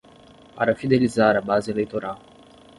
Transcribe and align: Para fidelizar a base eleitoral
Para 0.55 0.73
fidelizar 0.81 1.33
a 1.37 1.41
base 1.49 1.69
eleitoral 1.69 2.17